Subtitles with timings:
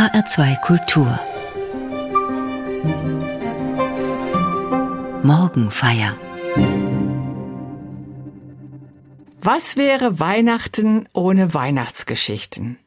[0.00, 1.20] HR2 Kultur
[5.22, 6.16] Morgenfeier
[9.42, 12.78] Was wäre Weihnachten ohne Weihnachtsgeschichten?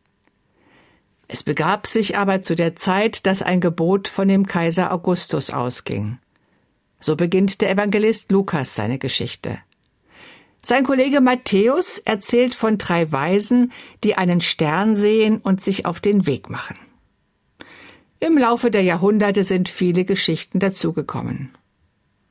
[1.28, 6.18] Es begab sich aber zu der Zeit, dass ein Gebot von dem Kaiser Augustus ausging.
[7.00, 9.60] So beginnt der Evangelist Lukas seine Geschichte.
[10.64, 13.72] Sein Kollege Matthäus erzählt von drei Weisen,
[14.04, 16.76] die einen Stern sehen und sich auf den Weg machen.
[18.26, 21.54] Im Laufe der Jahrhunderte sind viele Geschichten dazugekommen.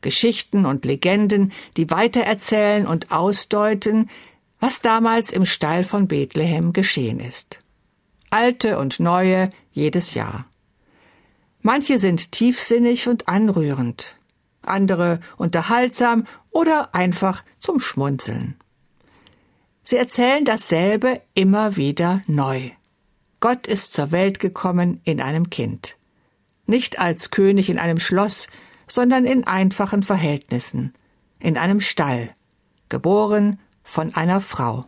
[0.00, 4.08] Geschichten und Legenden, die weitererzählen und ausdeuten,
[4.58, 7.58] was damals im Stall von Bethlehem geschehen ist.
[8.30, 10.46] Alte und neue jedes Jahr.
[11.60, 14.16] Manche sind tiefsinnig und anrührend,
[14.62, 18.56] andere unterhaltsam oder einfach zum Schmunzeln.
[19.82, 22.70] Sie erzählen dasselbe immer wieder neu.
[23.42, 25.96] Gott ist zur Welt gekommen in einem Kind.
[26.66, 28.46] Nicht als König in einem Schloss,
[28.86, 30.92] sondern in einfachen Verhältnissen,
[31.40, 32.30] in einem Stall,
[32.88, 34.86] geboren von einer Frau.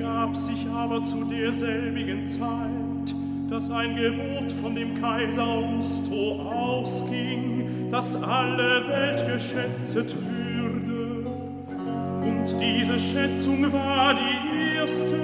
[0.00, 3.14] Begab sich aber zu derselbigen Zeit,
[3.50, 11.28] dass ein Gebot von dem Kaiser Augusto ausging, dass alle Welt geschätzt würde.
[12.22, 15.16] Und diese Schätzung war die erste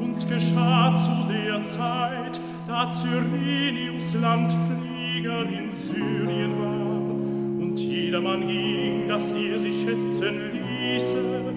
[0.00, 7.62] und geschah zu der Zeit, da Cyrenius Landflieger in Syrien war.
[7.62, 11.47] Und jedermann ging, dass er sich schätzen ließe,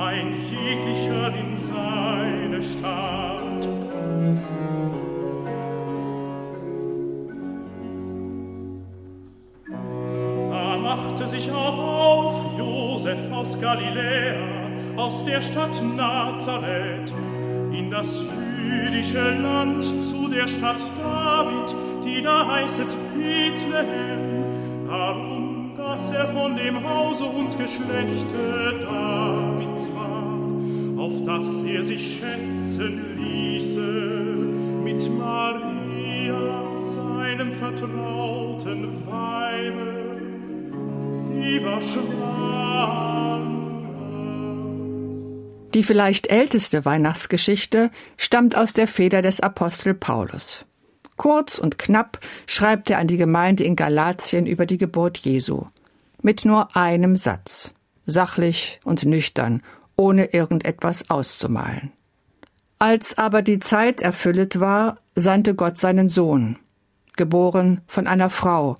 [0.00, 3.68] ein jeglicher in seine Stadt.
[10.50, 14.36] Da machte sich auch auf Josef aus Galiläa,
[14.96, 17.12] aus der Stadt Nazareth,
[17.72, 18.24] in das
[18.58, 21.74] jüdische Land zu der Stadt David,
[22.04, 24.44] die da heißet Bethlehem,
[24.88, 29.49] darum, dass er von dem Hause und Geschlechte war,
[31.10, 33.80] auf das er sich schätzen ließe
[34.84, 40.20] mit Maria, seinem vertrauten Weibe,
[41.28, 43.40] die war schwanger.
[45.74, 50.66] Die vielleicht älteste Weihnachtsgeschichte stammt aus der Feder des Apostel Paulus.
[51.16, 55.66] Kurz und knapp schreibt er an die Gemeinde in Galatien über die Geburt Jesu.
[56.22, 57.72] Mit nur einem Satz.
[58.06, 59.62] Sachlich und nüchtern,
[60.00, 61.92] ohne irgendetwas auszumalen.
[62.78, 66.56] Als aber die Zeit erfüllet war, sandte Gott seinen Sohn,
[67.16, 68.76] geboren von einer Frau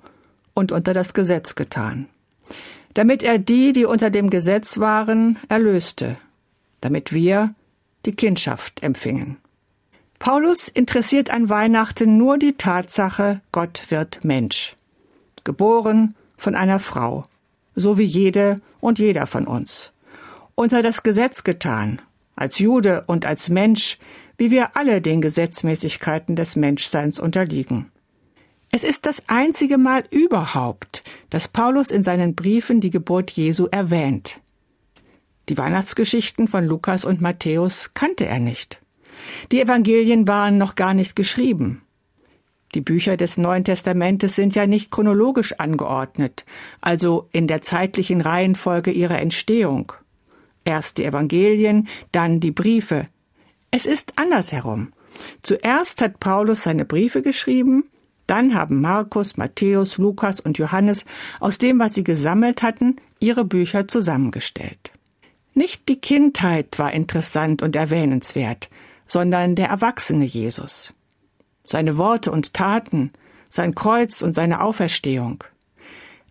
[0.55, 2.07] und unter das Gesetz getan,
[2.95, 6.17] damit er die, die unter dem Gesetz waren, erlöste,
[6.81, 7.53] damit wir
[8.07, 9.37] die Kindschaft empfingen.
[10.17, 14.75] Paulus interessiert an Weihnachten nur die Tatsache, Gott wird Mensch,
[15.43, 17.23] geboren von einer Frau,
[17.75, 19.91] so wie jede und jeder von uns,
[20.61, 22.03] unter das Gesetz getan,
[22.35, 23.97] als Jude und als Mensch,
[24.37, 27.91] wie wir alle den Gesetzmäßigkeiten des Menschseins unterliegen.
[28.71, 34.39] Es ist das einzige Mal überhaupt, dass Paulus in seinen Briefen die Geburt Jesu erwähnt.
[35.49, 38.81] Die Weihnachtsgeschichten von Lukas und Matthäus kannte er nicht.
[39.51, 41.81] Die Evangelien waren noch gar nicht geschrieben.
[42.75, 46.45] Die Bücher des Neuen Testamentes sind ja nicht chronologisch angeordnet,
[46.81, 49.93] also in der zeitlichen Reihenfolge ihrer Entstehung.
[50.65, 53.07] Erst die Evangelien, dann die Briefe.
[53.71, 54.93] Es ist andersherum.
[55.41, 57.85] Zuerst hat Paulus seine Briefe geschrieben,
[58.27, 61.05] dann haben Markus, Matthäus, Lukas und Johannes
[61.39, 64.91] aus dem, was sie gesammelt hatten, ihre Bücher zusammengestellt.
[65.53, 68.69] Nicht die Kindheit war interessant und erwähnenswert,
[69.07, 70.93] sondern der erwachsene Jesus.
[71.65, 73.11] Seine Worte und Taten,
[73.49, 75.43] sein Kreuz und seine Auferstehung.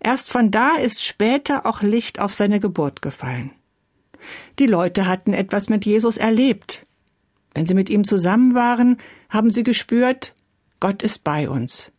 [0.02, 3.50] Erst von da ist später auch Licht auf seine Geburt gefallen.
[4.58, 6.86] Die Leute hatten etwas mit Jesus erlebt.
[7.54, 10.34] Wenn sie mit ihm zusammen waren, haben sie gespürt,
[10.78, 11.92] Gott ist bei uns.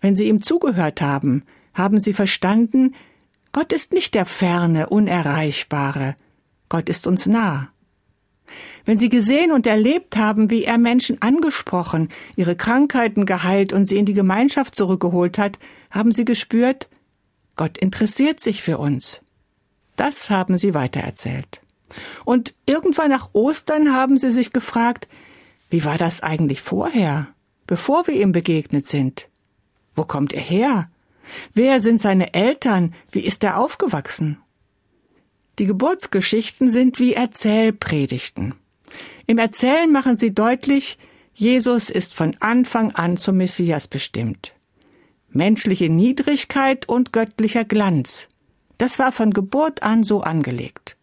[0.00, 1.44] Wenn sie ihm zugehört haben,
[1.74, 2.94] haben sie verstanden,
[3.52, 6.16] Gott ist nicht der ferne, unerreichbare,
[6.68, 7.70] Gott ist uns nah.
[8.84, 13.98] Wenn sie gesehen und erlebt haben, wie er Menschen angesprochen, ihre Krankheiten geheilt und sie
[13.98, 15.58] in die Gemeinschaft zurückgeholt hat,
[15.90, 16.88] haben sie gespürt,
[17.56, 19.22] Gott interessiert sich für uns.
[19.96, 21.59] Das haben sie weitererzählt.
[22.24, 25.08] Und irgendwann nach Ostern haben sie sich gefragt,
[25.70, 27.28] wie war das eigentlich vorher,
[27.66, 29.28] bevor wir ihm begegnet sind?
[29.94, 30.88] Wo kommt er her?
[31.54, 32.94] Wer sind seine Eltern?
[33.10, 34.38] Wie ist er aufgewachsen?
[35.58, 38.54] Die Geburtsgeschichten sind wie Erzählpredigten.
[39.26, 40.98] Im Erzählen machen sie deutlich,
[41.34, 44.52] Jesus ist von Anfang an zum Messias bestimmt.
[45.30, 48.28] Menschliche Niedrigkeit und göttlicher Glanz.
[48.78, 50.96] Das war von Geburt an so angelegt.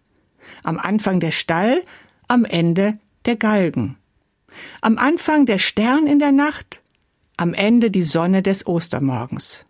[0.64, 1.84] Am Anfang der Stall,
[2.28, 3.98] am Ende der Galgen.
[4.82, 6.82] Am Anfang der Stern in der Nacht,
[7.38, 9.66] am Ende die Sonne des Ostermorgens.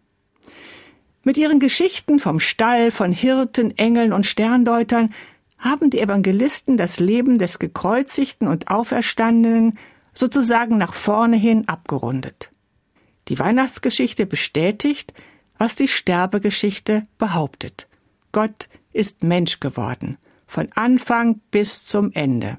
[1.24, 5.13] Mit ihren Geschichten vom Stall, von Hirten, Engeln und Sterndeutern
[5.57, 9.77] haben die Evangelisten das Leben des gekreuzigten und Auferstandenen
[10.13, 12.51] sozusagen nach vorne hin abgerundet.
[13.27, 15.13] Die Weihnachtsgeschichte bestätigt,
[15.57, 17.88] was die Sterbegeschichte behauptet.
[18.31, 22.57] Gott ist Mensch geworden, von Anfang bis zum Ende.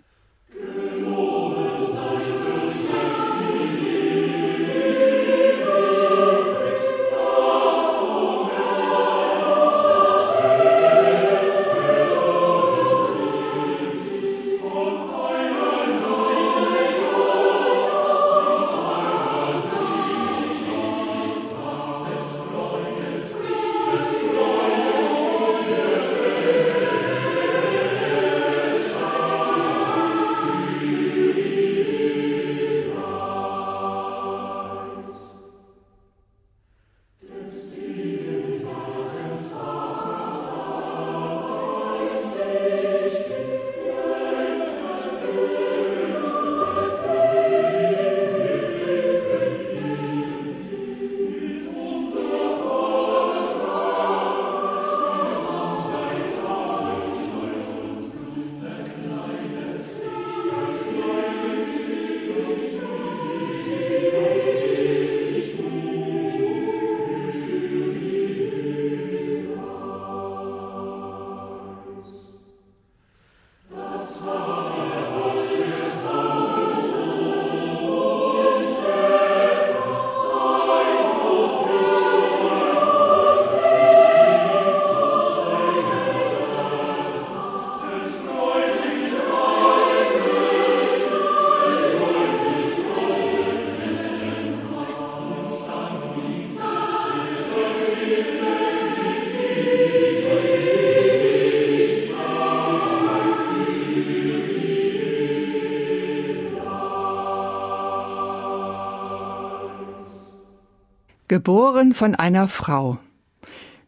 [111.28, 112.96] Geboren von einer Frau.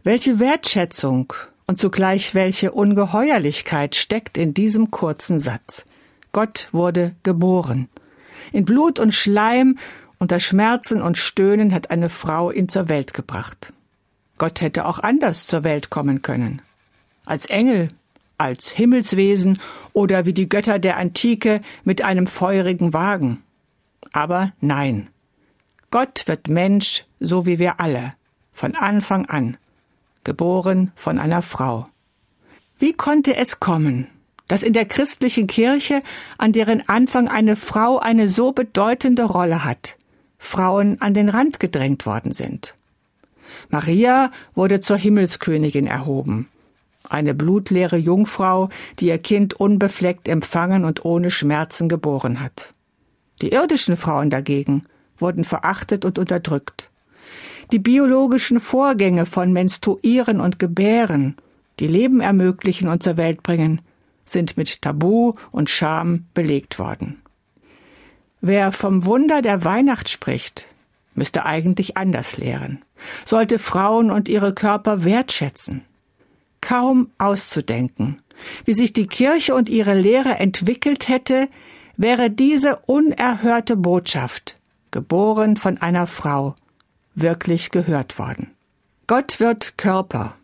[0.05, 1.33] Welche Wertschätzung
[1.67, 5.87] und zugleich welche Ungeheuerlichkeit steckt in diesem kurzen Satz.
[6.33, 7.89] Gott wurde geboren.
[8.53, 9.79] In Blut und Schleim,
[10.19, 13.73] unter Schmerzen und Stöhnen hat eine Frau ihn zur Welt gebracht.
[14.37, 16.61] Gott hätte auch anders zur Welt kommen können.
[17.25, 17.89] Als Engel,
[18.37, 19.59] als Himmelswesen
[19.95, 23.43] oder wie die Götter der Antike mit einem feurigen Wagen.
[24.13, 25.09] Aber nein.
[25.91, 28.15] Gott wird Mensch, so wie wir alle,
[28.53, 29.57] von Anfang an,
[30.25, 31.85] geboren von einer Frau.
[32.79, 34.09] Wie konnte es kommen,
[34.49, 36.03] dass in der christlichen Kirche,
[36.39, 39.97] an deren Anfang eine Frau eine so bedeutende Rolle hat,
[40.39, 42.75] Frauen an den Rand gedrängt worden sind?
[43.69, 46.49] Maria wurde zur Himmelskönigin erhoben,
[47.09, 52.73] eine blutleere Jungfrau, die ihr Kind unbefleckt empfangen und ohne Schmerzen geboren hat.
[53.43, 54.85] Die irdischen Frauen dagegen
[55.19, 56.90] wurden verachtet und unterdrückt.
[57.73, 61.37] Die biologischen Vorgänge von Menstruieren und Gebären,
[61.79, 63.81] die Leben ermöglichen und zur Welt bringen,
[64.25, 67.23] sind mit Tabu und Scham belegt worden.
[68.41, 70.67] Wer vom Wunder der Weihnacht spricht,
[71.15, 72.83] müsste eigentlich anders lehren,
[73.25, 75.83] sollte Frauen und ihre Körper wertschätzen.
[76.61, 78.21] Kaum auszudenken,
[78.65, 81.49] wie sich die Kirche und ihre Lehre entwickelt hätte,
[81.97, 84.57] wäre diese unerhörte Botschaft,
[84.91, 86.57] geboren von einer Frau,
[87.15, 88.55] wirklich gehört worden.
[89.07, 90.37] Gott wird Körper,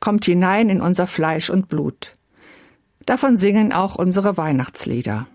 [0.00, 2.12] kommt hinein in unser Fleisch und Blut.
[3.06, 5.26] Davon singen auch unsere Weihnachtslieder.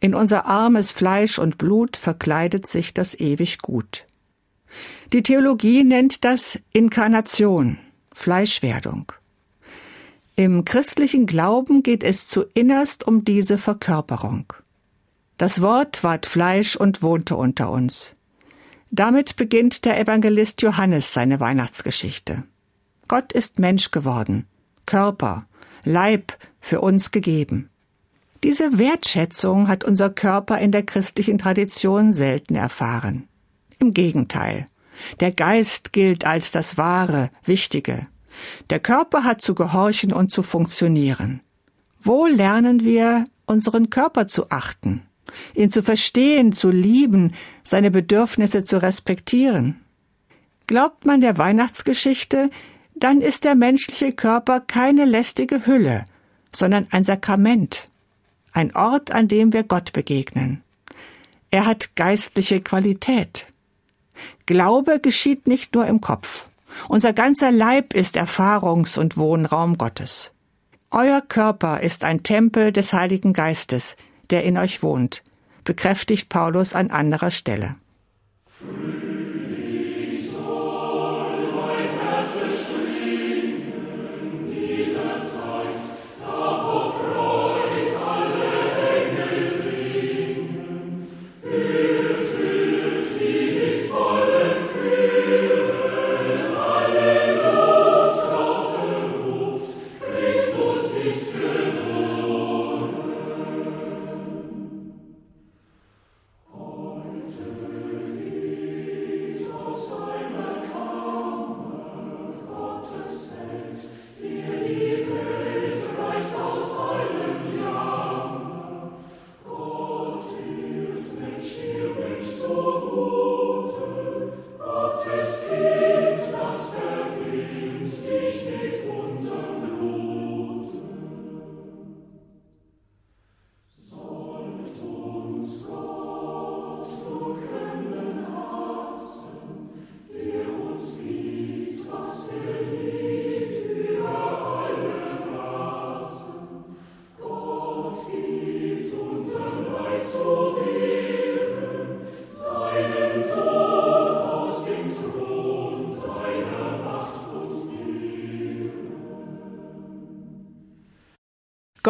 [0.00, 4.06] In unser armes Fleisch und Blut verkleidet sich das ewig Gut.
[5.12, 7.78] Die Theologie nennt das Inkarnation,
[8.12, 9.12] Fleischwerdung.
[10.36, 14.52] Im christlichen Glauben geht es zuinnerst um diese Verkörperung.
[15.36, 18.14] Das Wort ward Fleisch und wohnte unter uns.
[18.90, 22.44] Damit beginnt der Evangelist Johannes seine Weihnachtsgeschichte.
[23.06, 24.46] Gott ist Mensch geworden,
[24.86, 25.46] Körper,
[25.84, 27.70] Leib für uns gegeben.
[28.44, 33.28] Diese Wertschätzung hat unser Körper in der christlichen Tradition selten erfahren.
[33.78, 34.66] Im Gegenteil,
[35.20, 38.06] der Geist gilt als das Wahre, Wichtige.
[38.70, 41.40] Der Körper hat zu gehorchen und zu funktionieren.
[42.00, 45.02] Wo lernen wir, unseren Körper zu achten,
[45.54, 47.32] ihn zu verstehen, zu lieben,
[47.64, 49.80] seine Bedürfnisse zu respektieren?
[50.66, 52.50] Glaubt man der Weihnachtsgeschichte,
[52.94, 56.04] dann ist der menschliche Körper keine lästige Hülle,
[56.54, 57.86] sondern ein Sakrament,
[58.52, 60.62] ein Ort, an dem wir Gott begegnen.
[61.50, 63.46] Er hat geistliche Qualität.
[64.46, 66.46] Glaube geschieht nicht nur im Kopf.
[66.88, 70.32] Unser ganzer Leib ist Erfahrungs- und Wohnraum Gottes.
[70.90, 73.96] Euer Körper ist ein Tempel des Heiligen Geistes,
[74.30, 75.22] der in euch wohnt,
[75.64, 77.76] bekräftigt Paulus an anderer Stelle.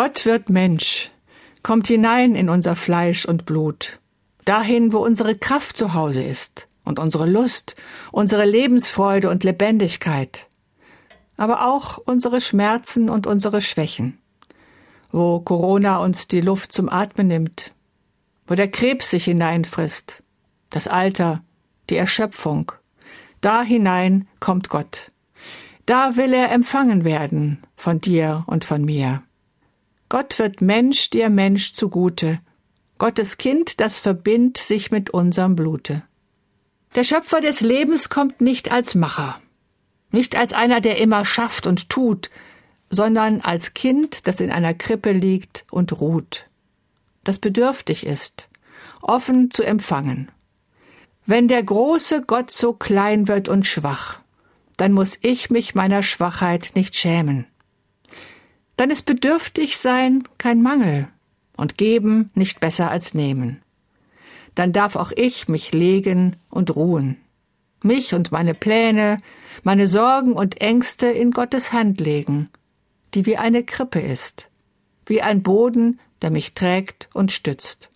[0.01, 1.11] Gott wird Mensch,
[1.65, 3.99] kommt hinein in unser Fleisch und Blut,
[4.45, 7.75] dahin, wo unsere Kraft zu Hause ist und unsere Lust,
[8.13, 10.47] unsere Lebensfreude und Lebendigkeit,
[11.37, 14.19] aber auch unsere Schmerzen und unsere Schwächen,
[15.11, 17.73] wo Corona uns die Luft zum Atmen nimmt,
[18.47, 20.23] wo der Krebs sich hineinfrisst,
[20.71, 21.43] das Alter,
[21.91, 22.71] die Erschöpfung,
[23.41, 25.11] da hinein kommt Gott.
[25.87, 29.25] Da will er empfangen werden von dir und von mir.
[30.09, 32.39] Gott wird Mensch, dir Mensch zugute.
[32.97, 36.03] Gottes Kind, das verbindt sich mit unserem Blute.
[36.95, 39.41] Der Schöpfer des Lebens kommt nicht als Macher,
[40.11, 42.31] nicht als einer, der immer schafft und tut,
[42.89, 46.47] sondern als Kind, das in einer Krippe liegt und ruht,
[47.25, 48.49] das bedürftig ist,
[49.03, 50.31] offen zu empfangen.
[51.27, 54.21] Wenn der große Gott so klein wird und schwach,
[54.79, 57.47] dann muss ich mich meiner Schwachheit nicht schämen
[58.79, 61.09] dann ist bedürftig sein kein Mangel
[61.57, 63.61] und geben nicht besser als nehmen.
[64.55, 67.17] Dann darf auch ich mich legen und ruhen,
[67.83, 69.19] mich und meine Pläne,
[69.65, 72.51] meine Sorgen und Ängste in Gottes Hand legen,
[73.15, 74.49] die wie eine Krippe ist,
[75.07, 77.91] wie ein Boden, der mich trägt und stützt.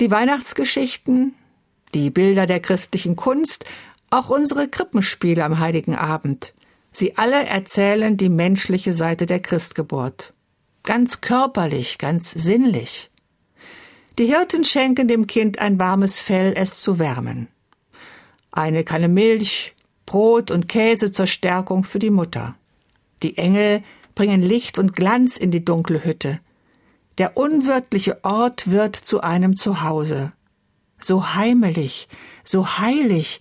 [0.00, 1.34] Die Weihnachtsgeschichten,
[1.94, 3.66] die Bilder der christlichen Kunst,
[4.08, 6.54] auch unsere Krippenspiele am heiligen Abend,
[6.90, 10.32] Sie alle erzählen die menschliche Seite der Christgeburt.
[10.82, 13.10] Ganz körperlich, ganz sinnlich.
[14.18, 17.48] Die Hirten schenken dem Kind ein warmes Fell, es zu wärmen.
[18.50, 19.74] Eine Kanne Milch,
[20.06, 22.56] Brot und Käse zur Stärkung für die Mutter.
[23.22, 23.82] Die Engel
[24.14, 26.40] bringen Licht und Glanz in die dunkle Hütte.
[27.18, 30.32] Der unwirtliche Ort wird zu einem Zuhause.
[31.00, 32.08] so heimelig,
[32.44, 33.40] so heilig,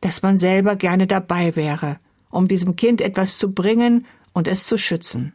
[0.00, 1.98] dass man selber gerne dabei wäre,
[2.30, 5.34] um diesem Kind etwas zu bringen und es zu schützen.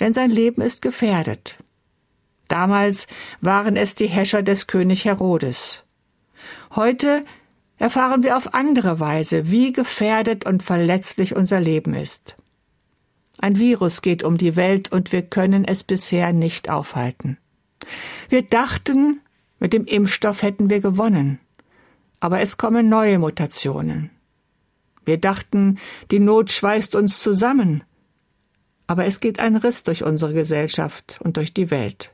[0.00, 1.58] Denn sein Leben ist gefährdet.
[2.48, 3.06] Damals
[3.40, 5.82] waren es die Häscher des König Herodes.
[6.74, 7.24] Heute
[7.78, 12.36] erfahren wir auf andere Weise, wie gefährdet und verletzlich unser Leben ist.
[13.38, 17.36] Ein Virus geht um die Welt und wir können es bisher nicht aufhalten.
[18.28, 19.20] Wir dachten,
[19.58, 21.38] mit dem Impfstoff hätten wir gewonnen.
[22.20, 24.10] Aber es kommen neue Mutationen.
[25.06, 25.78] Wir dachten,
[26.10, 27.82] die Not schweißt uns zusammen.
[28.86, 32.12] Aber es geht ein Riss durch unsere Gesellschaft und durch die Welt.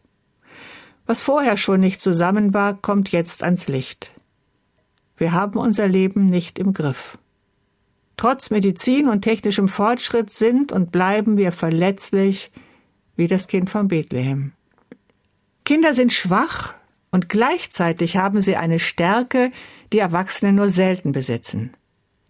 [1.06, 4.12] Was vorher schon nicht zusammen war, kommt jetzt ans Licht.
[5.16, 7.18] Wir haben unser Leben nicht im Griff.
[8.16, 12.52] Trotz Medizin und technischem Fortschritt sind und bleiben wir verletzlich
[13.16, 14.52] wie das Kind von Bethlehem.
[15.64, 16.74] Kinder sind schwach
[17.10, 19.50] und gleichzeitig haben sie eine Stärke,
[19.92, 21.72] die Erwachsene nur selten besitzen.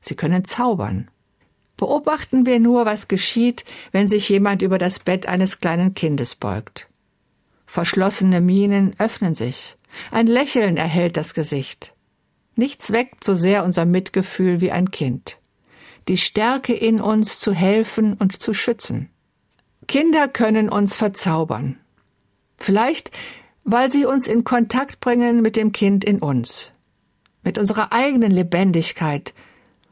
[0.03, 1.09] Sie können zaubern.
[1.79, 6.89] Beobachten wir nur, was geschieht, wenn sich jemand über das Bett eines kleinen Kindes beugt.
[7.67, 9.77] Verschlossene Mienen öffnen sich.
[10.11, 11.95] Ein Lächeln erhält das Gesicht.
[12.55, 15.39] Nichts weckt so sehr unser Mitgefühl wie ein Kind.
[16.09, 19.09] Die Stärke in uns zu helfen und zu schützen.
[19.89, 21.79] Kinder können uns verzaubern.
[22.59, 23.11] Vielleicht,
[23.65, 26.73] weil sie uns in Kontakt bringen mit dem Kind in uns,
[27.43, 29.33] mit unserer eigenen Lebendigkeit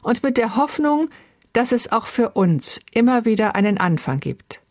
[0.01, 1.09] und mit der Hoffnung,
[1.53, 4.61] dass es auch für uns immer wieder einen Anfang gibt.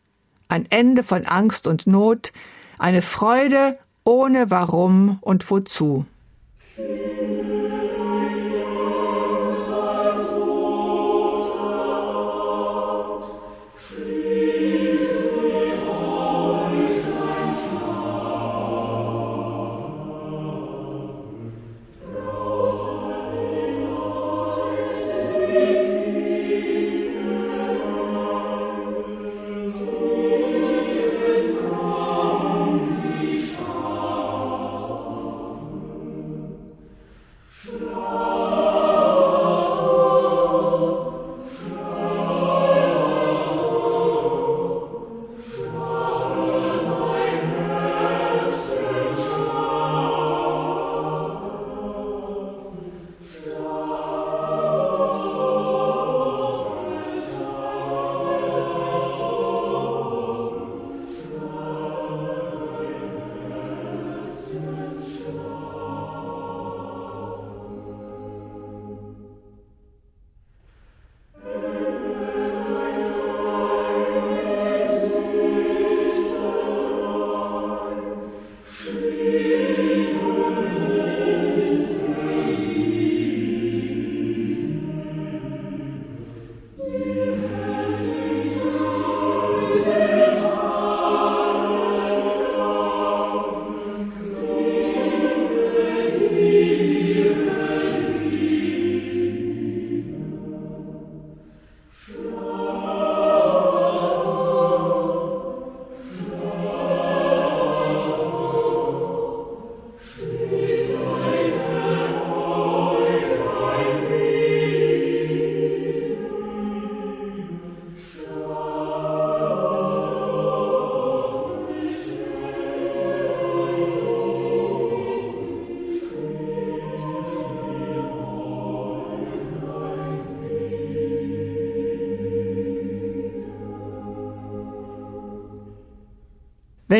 [0.48, 2.32] Ein Ende von Angst und Not,
[2.78, 6.06] eine Freude ohne Warum und Wozu.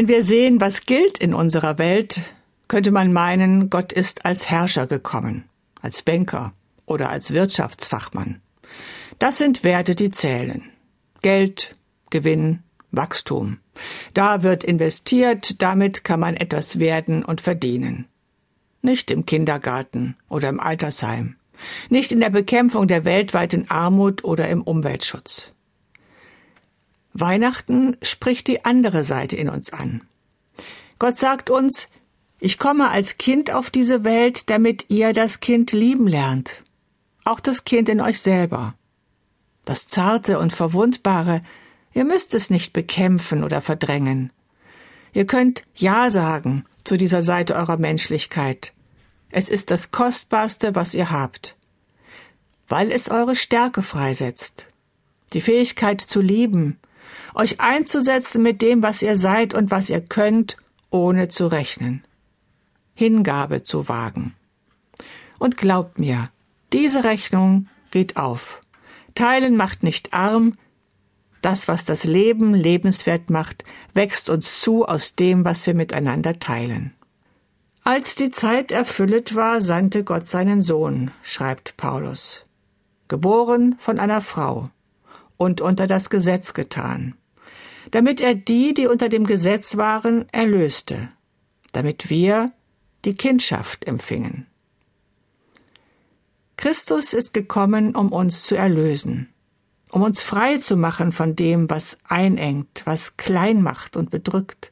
[0.01, 2.23] Wenn wir sehen, was gilt in unserer Welt,
[2.69, 5.45] könnte man meinen, Gott ist als Herrscher gekommen,
[5.83, 6.55] als Banker
[6.87, 8.41] oder als Wirtschaftsfachmann.
[9.19, 10.71] Das sind Werte, die zählen.
[11.21, 11.77] Geld,
[12.09, 12.61] Gewinn,
[12.91, 13.59] Wachstum.
[14.15, 18.07] Da wird investiert, damit kann man etwas werden und verdienen.
[18.81, 21.37] Nicht im Kindergarten oder im Altersheim.
[21.91, 25.55] Nicht in der Bekämpfung der weltweiten Armut oder im Umweltschutz.
[27.13, 30.03] Weihnachten spricht die andere Seite in uns an.
[30.99, 31.89] Gott sagt uns,
[32.39, 36.63] ich komme als Kind auf diese Welt, damit ihr das Kind lieben lernt.
[37.25, 38.75] Auch das Kind in euch selber.
[39.65, 41.43] Das Zarte und Verwundbare,
[41.93, 44.33] ihr müsst es nicht bekämpfen oder verdrängen.
[45.13, 48.73] Ihr könnt Ja sagen zu dieser Seite eurer Menschlichkeit.
[49.31, 51.57] Es ist das Kostbarste, was ihr habt.
[52.69, 54.69] Weil es eure Stärke freisetzt.
[55.33, 56.79] Die Fähigkeit zu lieben,
[57.35, 60.57] euch einzusetzen mit dem, was ihr seid und was ihr könnt,
[60.91, 62.05] ohne zu rechnen.
[62.95, 64.35] Hingabe zu wagen.
[65.39, 66.29] Und glaubt mir,
[66.73, 68.61] diese Rechnung geht auf.
[69.15, 70.57] Teilen macht nicht arm,
[71.43, 73.65] das, was das Leben lebenswert macht,
[73.95, 76.93] wächst uns zu aus dem, was wir miteinander teilen.
[77.83, 82.45] Als die Zeit erfüllet war, sandte Gott seinen Sohn, schreibt Paulus,
[83.09, 84.69] geboren von einer Frau
[85.39, 87.15] und unter das Gesetz getan,
[87.91, 91.09] damit er die, die unter dem Gesetz waren, erlöste,
[91.73, 92.53] damit wir
[93.05, 94.47] die Kindschaft empfingen.
[96.57, 99.29] Christus ist gekommen, um uns zu erlösen,
[99.91, 104.71] um uns frei zu machen von dem, was einengt, was klein macht und bedrückt.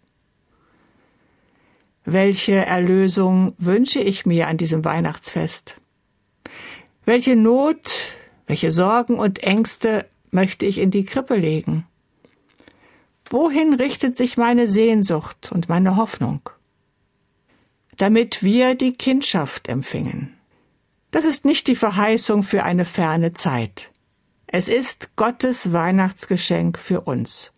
[2.05, 5.77] Welche Erlösung wünsche ich mir an diesem Weihnachtsfest?
[7.05, 8.15] Welche Not,
[8.47, 11.87] welche Sorgen und Ängste möchte ich in die Krippe legen?
[13.31, 16.49] Wohin richtet sich meine Sehnsucht und meine Hoffnung?
[17.97, 20.35] Damit wir die Kindschaft empfingen.
[21.11, 23.91] Das ist nicht die Verheißung für eine ferne Zeit.
[24.47, 27.53] Es ist Gottes Weihnachtsgeschenk für uns.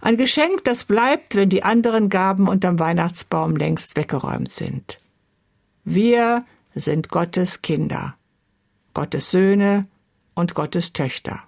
[0.00, 4.98] Ein Geschenk, das bleibt, wenn die anderen Gaben unterm Weihnachtsbaum längst weggeräumt sind.
[5.84, 8.16] Wir sind Gottes Kinder,
[8.92, 9.86] Gottes Söhne
[10.34, 11.44] und Gottes Töchter.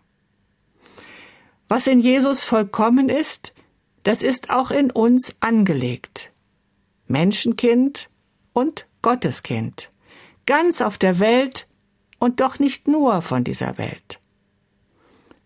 [1.68, 3.52] Was in Jesus vollkommen ist,
[4.02, 6.33] das ist auch in uns angelegt.
[7.09, 8.09] Menschenkind
[8.52, 9.90] und Gotteskind
[10.46, 11.66] ganz auf der Welt
[12.18, 14.20] und doch nicht nur von dieser Welt.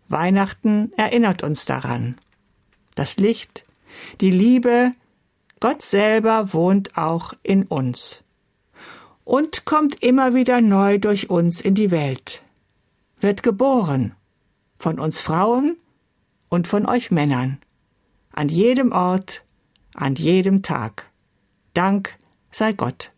[0.08, 2.16] Weihnachten erinnert uns daran.
[2.94, 3.64] Das Licht,
[4.20, 4.92] die Liebe,
[5.58, 8.22] Gott selber wohnt auch in uns
[9.24, 12.42] und kommt immer wieder neu durch uns in die Welt,
[13.20, 14.14] wird geboren,
[14.78, 15.76] von uns Frauen
[16.50, 17.58] und von euch Männern,
[18.32, 19.42] an jedem Ort,
[19.94, 21.10] an jedem Tag.
[21.72, 22.18] Dank
[22.50, 23.12] sei Gott.